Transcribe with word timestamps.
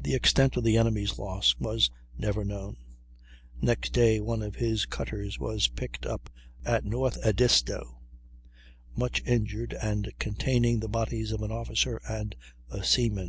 The 0.00 0.14
extent 0.16 0.56
of 0.56 0.64
the 0.64 0.76
enemy's 0.76 1.20
loss 1.20 1.54
was 1.60 1.88
never 2.18 2.44
known; 2.44 2.78
next 3.62 3.92
day 3.92 4.18
one 4.18 4.42
of 4.42 4.56
his 4.56 4.86
cutters 4.86 5.38
was 5.38 5.68
picked 5.68 6.04
up 6.04 6.28
at 6.64 6.84
North 6.84 7.16
Edisto, 7.24 8.00
much 8.96 9.22
injured 9.24 9.74
and 9.74 10.10
containing 10.18 10.80
the 10.80 10.88
bodies 10.88 11.30
of 11.30 11.42
an 11.42 11.52
officer 11.52 12.00
and 12.10 12.34
a 12.68 12.82
seaman. 12.82 13.26